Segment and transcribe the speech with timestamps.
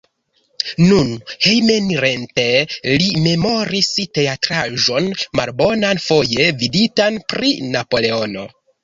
[0.83, 1.09] Nun
[1.47, 2.45] hejmenirante,
[2.85, 3.89] li rememoris
[4.19, 8.47] teatraĵon malbonan, foje viditan pri Napoleono.